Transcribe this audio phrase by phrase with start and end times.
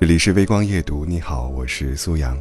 [0.00, 2.38] 这里是微光夜读，你好，我是苏阳。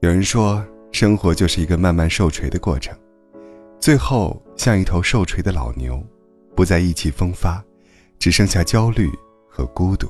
[0.00, 2.98] 有人说，生活就是一个慢慢受锤的过程，
[3.78, 6.04] 最后像一头受锤的老牛，
[6.56, 7.64] 不再意气风发，
[8.18, 9.08] 只剩下焦虑
[9.48, 10.08] 和孤独。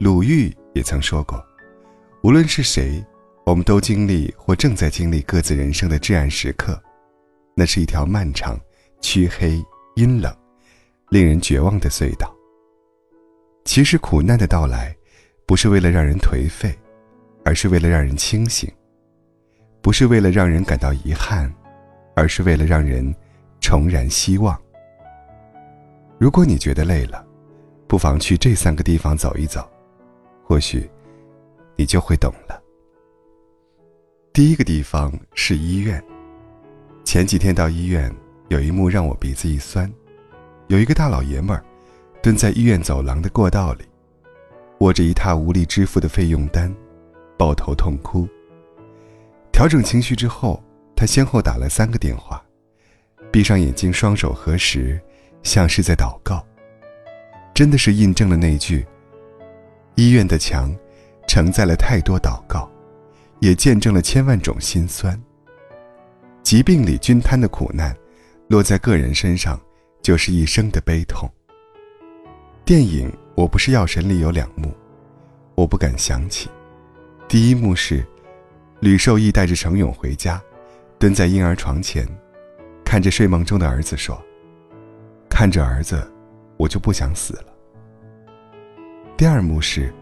[0.00, 1.40] 鲁豫也曾说过，
[2.24, 3.00] 无论是谁，
[3.44, 6.76] 我们都经历或正在经历各自人生的至暗时刻，
[7.54, 8.58] 那是一条漫长、
[9.00, 9.64] 黢黑、
[9.94, 10.36] 阴冷、
[11.10, 12.35] 令人绝望的隧道。
[13.66, 14.96] 其实苦难的到来，
[15.44, 16.72] 不是为了让人颓废，
[17.44, 18.70] 而是为了让人清醒；
[19.82, 21.52] 不是为了让人感到遗憾，
[22.14, 23.12] 而是为了让人
[23.60, 24.56] 重燃希望。
[26.16, 27.26] 如果你觉得累了，
[27.88, 29.68] 不妨去这三个地方走一走，
[30.44, 30.88] 或许
[31.74, 32.62] 你就会懂了。
[34.32, 36.02] 第一个地方是医院。
[37.04, 38.14] 前几天到医院，
[38.48, 39.92] 有一幕让我鼻子一酸，
[40.68, 41.64] 有一个大老爷们儿。
[42.26, 43.84] 蹲在医院走廊的过道里，
[44.80, 46.74] 握着一沓无力支付的费用单，
[47.38, 48.28] 抱头痛哭。
[49.52, 50.60] 调整情绪之后，
[50.96, 52.44] 他先后打了三个电话，
[53.30, 55.00] 闭上眼睛，双手合十，
[55.44, 56.44] 像是在祷告。
[57.54, 58.84] 真的是印证了那句
[59.94, 60.76] ：“医院的墙，
[61.28, 62.68] 承载了太多祷告，
[63.38, 65.16] 也见证了千万种心酸。
[66.42, 67.96] 疾病里均摊的苦难，
[68.48, 69.60] 落在个人身上，
[70.02, 71.30] 就是一生的悲痛。”
[72.66, 74.74] 电影《我不是药神》里有两幕，
[75.54, 76.50] 我不敢想起。
[77.28, 78.04] 第一幕是
[78.80, 80.42] 吕受益带着程勇回家，
[80.98, 82.04] 蹲在婴儿床前，
[82.84, 84.20] 看着睡梦中的儿子说
[85.30, 86.10] ：“看着儿子，
[86.56, 87.44] 我就不想死了。”
[89.16, 89.94] 第二幕是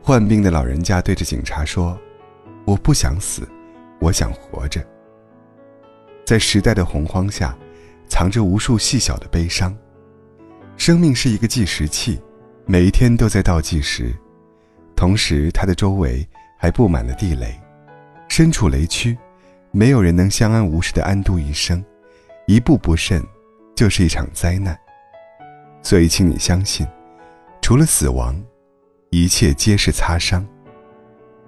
[0.00, 1.98] 患病的老人家对着警察说
[2.64, 3.42] ：“我不想死，
[3.98, 4.80] 我想活着。”
[6.24, 7.58] 在时代的洪荒下，
[8.06, 9.76] 藏着无数细小的悲伤。
[10.78, 12.22] 生命是一个计时器，
[12.64, 14.14] 每一天都在倒计时，
[14.94, 16.26] 同时它的周围
[16.56, 17.52] 还布满了地雷。
[18.28, 19.18] 身处雷区，
[19.72, 21.84] 没有人能相安无事的安度一生，
[22.46, 23.20] 一步不慎，
[23.74, 24.78] 就是一场灾难。
[25.82, 26.86] 所以，请你相信，
[27.60, 28.40] 除了死亡，
[29.10, 30.46] 一切皆是擦伤。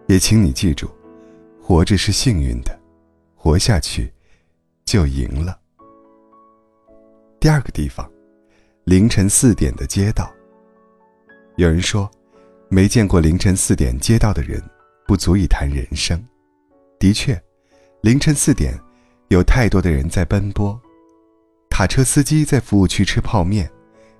[0.08, 0.90] 也请你记住，
[1.62, 2.76] 活着是幸运的，
[3.36, 4.12] 活下去，
[4.84, 5.56] 就赢了。
[7.38, 8.10] 第二个地方。
[8.90, 10.34] 凌晨四点的街道。
[11.54, 12.10] 有人说，
[12.68, 14.60] 没见过凌晨四点街道的人，
[15.06, 16.20] 不足以谈人生。
[16.98, 17.40] 的确，
[18.00, 18.76] 凌晨四点，
[19.28, 20.76] 有太多的人在奔波。
[21.70, 23.70] 卡车司机在服务区吃泡面，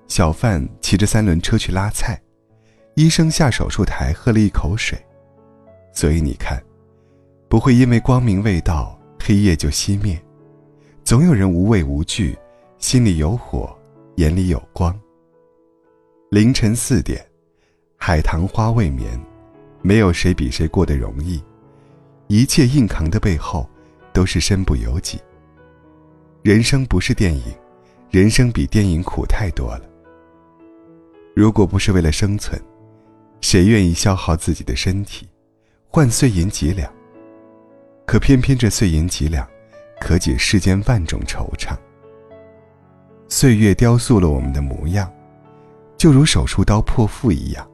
[0.07, 2.17] 小贩骑着三轮车去拉菜，
[2.95, 4.97] 医生下手术台喝了一口水。
[5.91, 6.63] 所以你看，
[7.49, 10.17] 不会因为光明未到，黑夜就熄灭。
[11.03, 12.39] 总有人无畏无惧，
[12.77, 13.77] 心里有火。
[14.15, 14.97] 眼里有光。
[16.29, 17.25] 凌晨四点，
[17.97, 19.19] 海棠花未眠，
[19.81, 21.41] 没有谁比谁过得容易，
[22.27, 23.69] 一切硬扛的背后，
[24.13, 25.19] 都是身不由己。
[26.41, 27.43] 人生不是电影，
[28.09, 29.89] 人生比电影苦太多了。
[31.33, 32.61] 如果不是为了生存，
[33.39, 35.27] 谁愿意消耗自己的身体，
[35.87, 36.91] 换碎银几两？
[38.05, 39.47] 可偏偏这碎银几两，
[39.99, 41.77] 可解世间万种惆怅。
[43.33, 45.09] 岁月雕塑了我们的模样，
[45.97, 47.65] 就如手术刀破腹一样。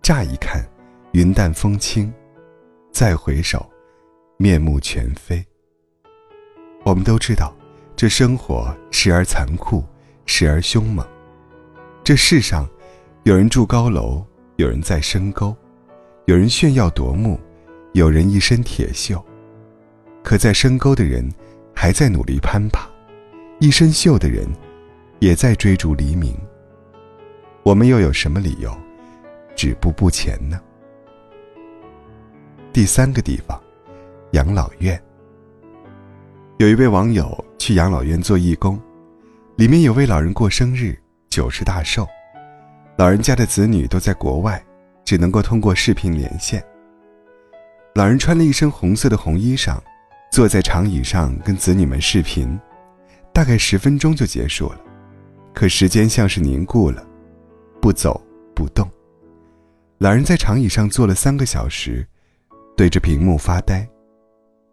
[0.00, 0.66] 乍一看，
[1.12, 2.10] 云淡风轻；
[2.90, 3.70] 再回首，
[4.38, 5.44] 面目全非。
[6.82, 7.54] 我们都知道，
[7.94, 9.84] 这生活时而残酷，
[10.24, 11.06] 时而凶猛。
[12.02, 12.66] 这世上，
[13.24, 14.24] 有人住高楼，
[14.56, 15.54] 有人在深沟，
[16.24, 17.38] 有人炫耀夺目，
[17.92, 19.22] 有人一身铁锈。
[20.22, 21.30] 可在深沟的人，
[21.74, 22.88] 还在努力攀爬；
[23.60, 24.48] 一身锈的人，
[25.18, 26.36] 也在追逐黎明。
[27.62, 28.76] 我们又有什么理由
[29.54, 30.60] 止步不前呢？
[32.72, 33.60] 第三个地方，
[34.32, 35.00] 养老院。
[36.58, 38.80] 有一位网友去养老院做义工，
[39.56, 42.06] 里面有位老人过生日，九十大寿，
[42.96, 44.62] 老人家的子女都在国外，
[45.04, 46.64] 只能够通过视频连线。
[47.94, 49.78] 老人穿了一身红色的红衣裳，
[50.30, 52.58] 坐在长椅上跟子女们视频，
[53.32, 54.80] 大概十分钟就结束了。
[55.56, 57.02] 可时间像是凝固了，
[57.80, 58.20] 不走
[58.54, 58.86] 不动。
[59.96, 62.06] 老人在长椅上坐了三个小时，
[62.76, 63.88] 对着屏幕发呆。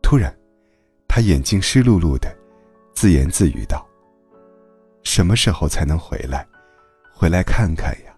[0.01, 0.37] 突然，
[1.07, 2.35] 他眼睛湿漉漉的，
[2.93, 3.87] 自言自语道
[5.03, 6.45] ：“什么时候才能回来？
[7.13, 8.13] 回来看看呀。”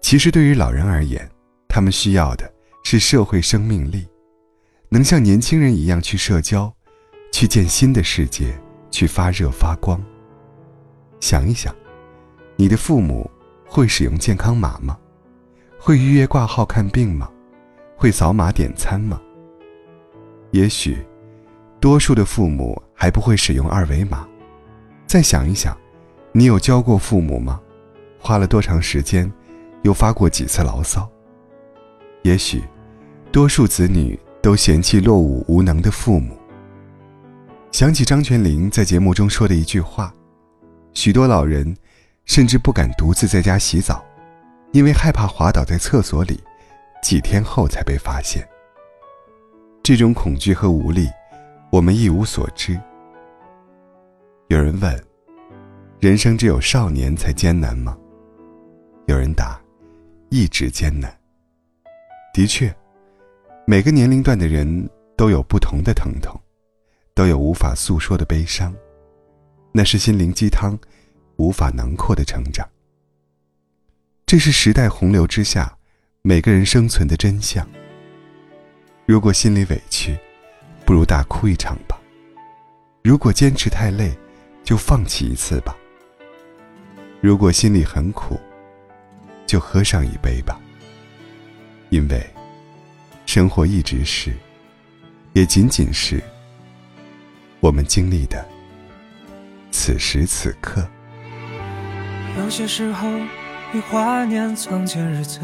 [0.00, 1.28] 其实，对于老人而言，
[1.68, 2.48] 他们需要的
[2.84, 4.06] 是社会生命力，
[4.88, 6.72] 能像年轻人一样去社交，
[7.32, 8.56] 去见新的世界，
[8.88, 10.00] 去发热发光。
[11.22, 11.72] 想一想，
[12.56, 13.30] 你的父母
[13.64, 14.98] 会使用健康码吗？
[15.78, 17.30] 会预约挂号看病吗？
[17.96, 19.20] 会扫码点餐吗？
[20.50, 20.98] 也许，
[21.78, 24.26] 多数的父母还不会使用二维码。
[25.06, 25.78] 再想一想，
[26.32, 27.60] 你有教过父母吗？
[28.18, 29.32] 花了多长时间？
[29.82, 31.08] 又发过几次牢骚？
[32.22, 32.64] 也许，
[33.30, 36.36] 多数子女都嫌弃落伍无能的父母。
[37.70, 40.12] 想起张泉灵在节目中说的一句话
[40.94, 41.76] ：“许多老人
[42.24, 44.04] 甚至不敢独自在家洗澡，
[44.72, 46.40] 因为害怕滑倒在厕所里，
[47.02, 48.46] 几天后才被发现。”
[49.82, 51.08] 这种恐惧和无力，
[51.70, 52.78] 我们一无所知。
[54.48, 55.04] 有人问
[55.98, 57.96] ：“人生只有少年才艰难吗？”
[59.06, 59.60] 有人答
[60.30, 61.12] ：“一直艰难。”
[62.32, 62.72] 的确，
[63.66, 66.40] 每个年龄段的人都有不同的疼痛，
[67.14, 68.72] 都有无法诉说的悲伤，
[69.74, 70.78] 那是心灵鸡汤，
[71.36, 72.68] 无法囊括的成长。
[74.26, 75.78] 这是时代洪流之下，
[76.20, 77.66] 每个人生存的真相。
[79.06, 80.16] 如果心里委屈，
[80.84, 81.96] 不如大哭一场吧；
[83.02, 84.12] 如果坚持太累，
[84.62, 85.74] 就放弃一次吧；
[87.22, 88.38] 如果心里很苦，
[89.46, 90.60] 就喝上一杯吧。
[91.88, 92.26] 因为，
[93.24, 94.34] 生活一直是，
[95.32, 96.22] 也仅仅是
[97.60, 98.46] 我们经历的
[99.72, 100.86] 此时此刻。
[102.38, 103.08] 有些时候，
[103.72, 105.40] 你怀念从前日子。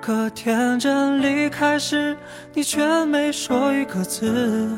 [0.00, 2.16] 可天真离开时，
[2.54, 4.68] 你却没说一个字。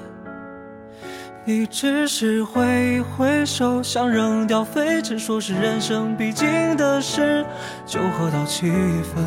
[1.44, 7.44] 你只是挥一挥手，想扔掉废纸，说是人生必经的事。
[7.86, 9.24] 酒喝到七分，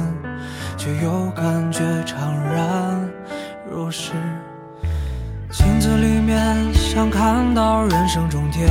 [0.78, 3.10] 却又感觉怅然
[3.70, 4.12] 若失。
[5.58, 6.38] 镜子里面
[6.74, 8.70] 想看到人生终点，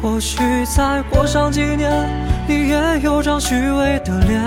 [0.00, 1.90] 或许再过上几年，
[2.46, 4.40] 你也有张虚伪的脸。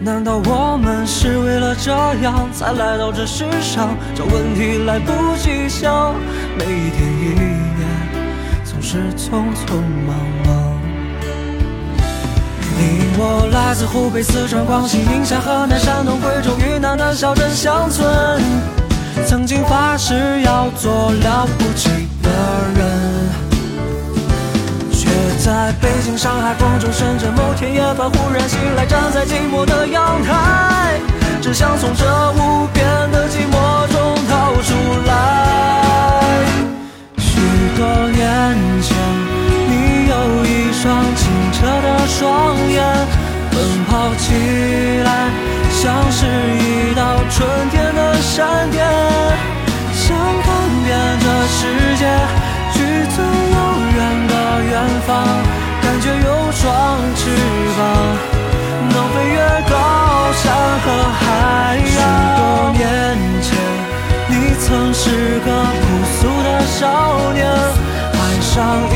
[0.00, 1.90] 难道我们是为了这
[2.22, 3.88] 样才来到这世上？
[4.14, 6.14] 这问题来不及想，
[6.56, 7.88] 每一天一年
[8.64, 10.16] 总是匆匆忙
[10.46, 10.80] 忙。
[12.78, 18.06] 你我来自湖北、四川、广西、宁夏、河南、山东、贵州、云南的小镇乡村，
[19.24, 21.88] 曾经发誓要做了不起
[22.22, 22.30] 的
[22.76, 22.86] 人。
[24.92, 25.08] 却
[25.38, 30.98] 在北京、上海、广州、深圳，某天夜半忽然醒来，站在寂寞的阳台，
[31.40, 34.74] 只想从这无边的寂寞中逃出
[35.06, 35.12] 来。
[37.18, 37.38] 许
[37.76, 38.96] 多年前，
[39.68, 43.06] 你有一双清澈的双眼，
[43.52, 44.95] 奔跑起
[45.78, 48.82] 像是一道春天的闪电，
[49.92, 50.48] 想看
[50.84, 50.88] 遍
[51.20, 51.58] 这世
[51.96, 52.02] 界。
[52.72, 52.80] 去
[53.14, 53.16] 最
[53.52, 53.56] 遥
[53.94, 54.32] 远的
[54.64, 54.72] 远
[55.06, 55.08] 方，
[55.82, 56.64] 感觉有双
[57.14, 57.20] 翅
[57.76, 57.78] 膀，
[58.88, 59.36] 能飞越
[59.68, 59.72] 高
[60.32, 60.44] 山
[60.82, 60.86] 和
[61.20, 61.22] 海
[61.76, 61.86] 洋。
[61.86, 61.94] 许
[62.36, 62.40] 多
[62.72, 62.82] 年
[63.42, 63.48] 前，
[64.28, 65.04] 你曾是
[65.44, 65.84] 个朴
[66.16, 66.80] 素的少
[67.34, 67.40] 年，
[68.12, 68.54] 爱上
[68.92, 68.95] 一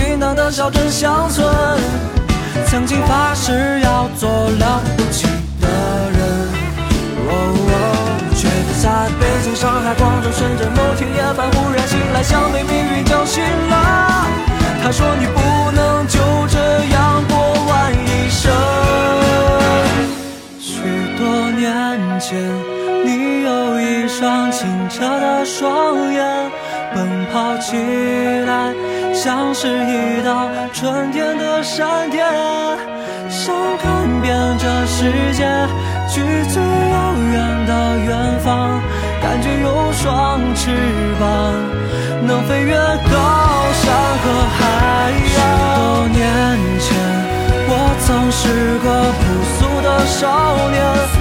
[0.35, 1.45] 的小镇乡村，
[2.67, 5.27] 曾经发誓要做了不起
[5.59, 5.67] 的
[6.11, 6.19] 人，
[8.35, 8.47] 却
[8.81, 14.25] 在北京、上海、广州、深圳，某天夜半忽然醒来，像被命运叫醒了。
[14.83, 16.57] 他说你不能就这
[16.93, 18.51] 样过完一生。
[20.59, 20.81] 许
[21.17, 22.39] 多年前。
[23.03, 26.51] 你有一双清澈的双眼，
[26.93, 27.75] 奔跑起
[28.45, 28.71] 来
[29.61, 32.25] 是一道春天的闪电，
[33.29, 35.45] 想看遍这世界，
[36.09, 38.81] 去最遥远的远方，
[39.21, 40.71] 感觉有双翅
[41.19, 41.53] 膀，
[42.25, 43.13] 能飞越高
[43.83, 44.25] 山和
[44.57, 45.29] 海洋。
[45.29, 45.37] 许
[45.77, 46.19] 多年
[46.79, 46.97] 前，
[47.69, 47.71] 我
[48.03, 49.21] 曾是个朴
[49.59, 51.20] 素的少年。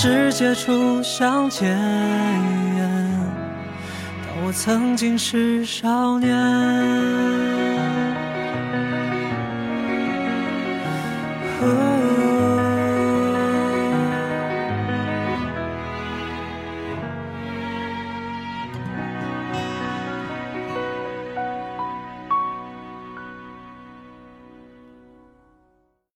[0.00, 1.76] 世界初相见，
[4.28, 6.97] 当我曾经是少年。